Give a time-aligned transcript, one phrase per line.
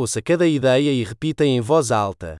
[0.00, 2.36] Ouça cada ideia e repita em voz alta.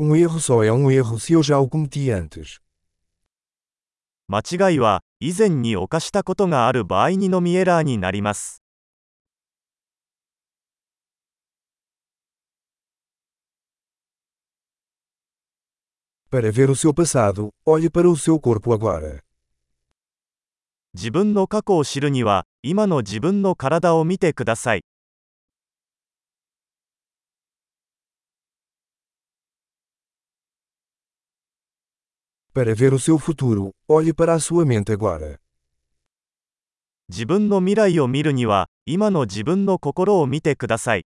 [0.00, 2.62] Um erro só é um erro se eu já o cometi antes.
[4.26, 8.62] 間違いは以前に犯したことがある場合にのみエラーになります。
[16.30, 19.20] Para ver o seu passado, olhe para o seu corpo agora.
[20.94, 24.84] 自分の過去を知るには今の自分の体を見てください。
[32.53, 35.39] Para ver o seu futuro, olhe para a sua mente agora.
[37.07, 41.05] 自分の未来を見るには今の自分の心を見てください。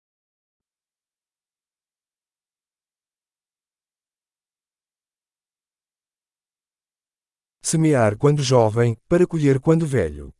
[7.65, 10.33] Semear quando jovem, para colher quando velho.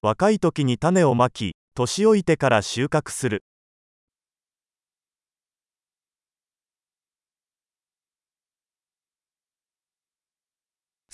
[0.00, 3.44] 若い時に種をまき、年老いてから収穫する。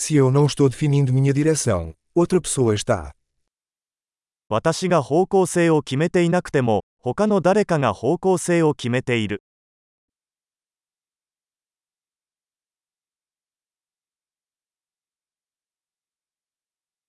[0.03, 3.12] Se eu não estou definindo minha direção, outra pessoa está.
[4.48, 9.42] 私が方向性を決めていなくても、他の誰かが方向性を決めている。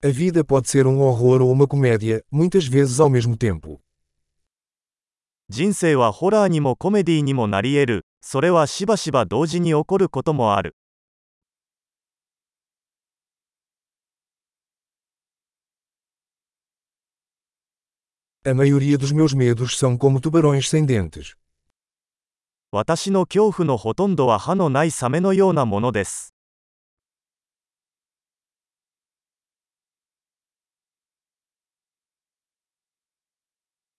[0.02, 3.82] A vida pode ser um horror ou uma comédia, muitas vezes ao mesmo tempo.
[5.50, 8.06] 人生はホラーにもコメディにもなり得る。
[8.22, 10.76] それはしばしば同時に起こることもある。
[18.46, 21.36] A maioria dos meus medos são como tubarões sem dentes.
[22.72, 26.36] 私の恐怖のほとんどは歯のないサメのようなものです。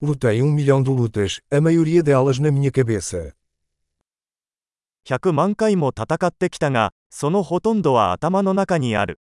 [0.01, 3.35] Lutei um milhão de lutas, a maioria delas na minha cabeça.
[5.05, 9.19] 100万回も戦ってきたが、そのほとんどは頭の中にある。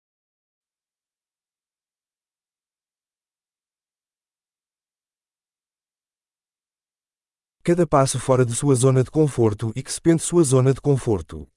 [7.70, 11.48] Cada passo fora de sua zona de conforto expande sua zona de conforto.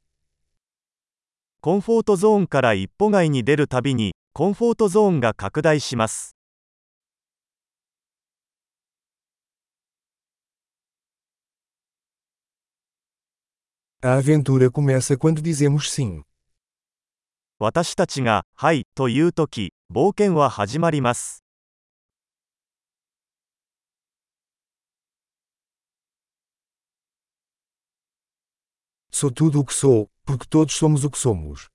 [1.61, 6.35] コンフォートゾーンから一歩外に出るたびに、コンフォートゾーンが拡大します。
[14.01, 16.23] A aventura começa quando dizemos sim.
[17.59, 21.42] 私たちが、はい、というとき、冒険は始まります。
[29.16, 31.70] Sou tudo o que sou, porque todos somos o que somos.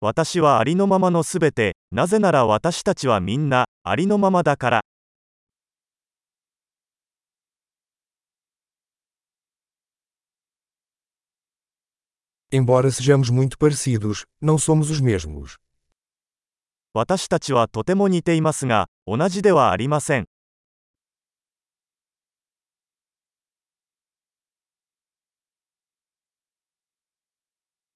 [0.00, 4.80] 私はありのままのすべて、なぜなら私たちはみんな、ありのままだから。
[12.50, 15.58] Embora sejamos muito parecidos, não somos os mesmos.
[16.94, 20.26] 私たちはとても似ていますが、同じではありません。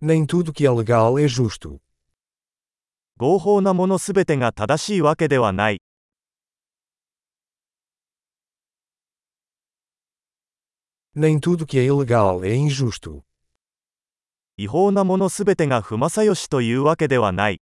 [0.01, 1.79] Nem tudo que é legal é justo.
[3.17, 5.81] 合法なものすべてが正しいわけではない。
[11.15, 13.23] Nem tudo que é ilegal é injusto.
[14.57, 17.61] 違法なものすべてが不正義というわけではない。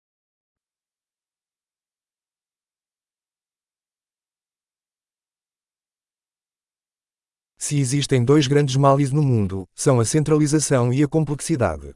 [7.60, 11.96] Se existem dois grandes males no mundo, são a centralização e a complexidade.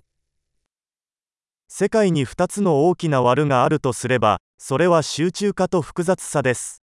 [1.77, 6.85] 世界に2つの大きな悪があるとすれば、それは集中化と複雑さです。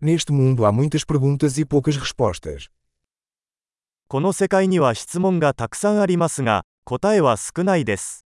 [0.00, 0.16] E.
[4.06, 8.25] この世界には質問がたくさんありますが、答えは少ないです。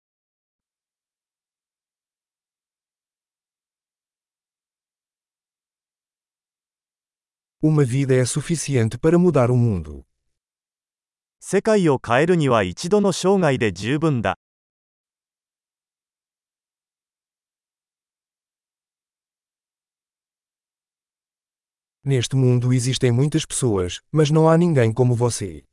[7.63, 10.03] Uma vida é suficiente para mudar o mundo.
[11.39, 14.37] 世界を変えるには一度の生涯で十分だ。
[22.03, 25.65] Neste mundo existem muitas pessoas, mas não há ninguém como você.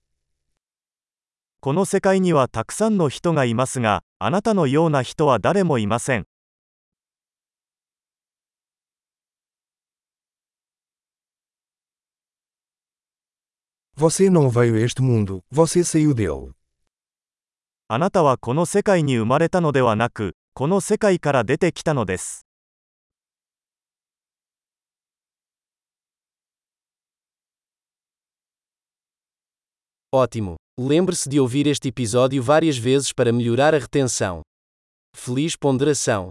[1.60, 6.26] この世界にはたくさんの人がいますが、あなたのような人は誰もいません。
[14.02, 16.52] Você não veio a este mundo, você saiu dele.
[17.88, 22.46] あなたはこの世界に生まれたのではなく、 この世界から出てきたのです
[30.14, 30.56] Ótimo!
[30.78, 34.40] Lembre-se de ouvir este episódio várias vezes para melhorar a retenção.
[35.14, 36.30] Feliz ponderação!